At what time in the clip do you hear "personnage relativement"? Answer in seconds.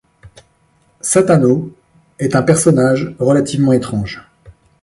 2.41-3.71